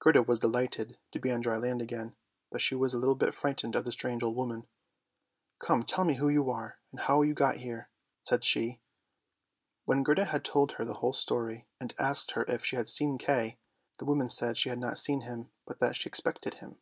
[0.00, 2.16] Gerda was delighted to be on dry land again,
[2.50, 4.66] but she was a little bit frightened of the strange old woman."
[5.64, 7.88] Come, tell me who you are, and how you got here,"
[8.24, 8.80] said she.
[9.84, 13.16] When Gerda had told her the whole story, and asked her if she had seen
[13.16, 13.58] Kay,
[14.00, 16.78] the woman said she had not seen him, but that she expected him.